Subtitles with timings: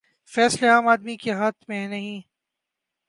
[0.31, 2.21] فیصلے عام آدمی کے ہاتھ میں نہیں۔